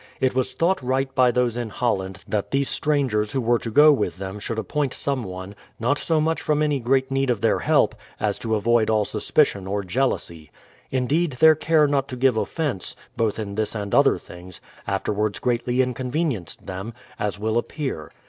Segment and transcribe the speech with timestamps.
[0.19, 3.91] It was thought right by those in Holland that these strangers who were to go
[3.93, 7.59] with them should appoint some one, not so much from any great need of their
[7.59, 10.49] help, as to avoid all suspicion or jealousy.
[10.89, 15.83] Indeed their care not to give offence, both in this and other things, afterwards greatly
[15.83, 18.11] inconvenienced them, as will ap pear.